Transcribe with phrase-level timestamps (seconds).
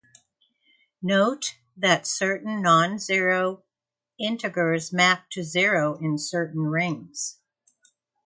[1.03, 3.61] Note that certain non-zero
[4.17, 7.37] integers map to zero in certain rings.